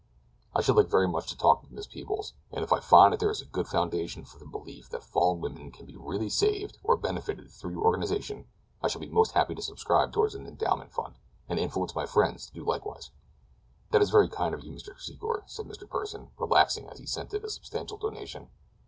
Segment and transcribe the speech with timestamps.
[0.55, 3.19] "I should like very much to talk with Miss Peebles, and if I find that
[3.19, 6.97] there is good foundation for the belief that fallen women can be really saved or
[6.97, 8.47] benefited through your organization,
[8.81, 12.47] I shall be most happy to subscribe toward an endowment fund, and influence my friends
[12.47, 13.11] to do likewise."
[13.91, 14.95] "That is very kind of you, Mr.
[14.99, 15.87] Secor," said Mr.
[15.87, 18.49] Pursen, relaxing as he scented a substantial donation.